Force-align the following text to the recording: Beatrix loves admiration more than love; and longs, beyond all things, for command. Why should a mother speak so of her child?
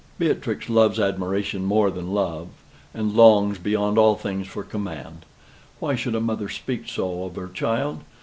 Beatrix 0.17 0.67
loves 0.67 0.99
admiration 0.99 1.63
more 1.63 1.91
than 1.91 2.11
love; 2.11 2.47
and 2.91 3.13
longs, 3.13 3.59
beyond 3.59 3.99
all 3.99 4.15
things, 4.15 4.47
for 4.47 4.63
command. 4.63 5.25
Why 5.79 5.93
should 5.93 6.15
a 6.15 6.19
mother 6.19 6.49
speak 6.49 6.87
so 6.87 7.23
of 7.25 7.35
her 7.35 7.47
child? 7.47 7.99